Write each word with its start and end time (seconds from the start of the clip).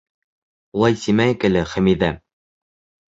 —Улай 0.77 0.97
тимәйек 1.03 1.45
әле, 1.51 1.63
Хәмиҙә. 1.75 2.13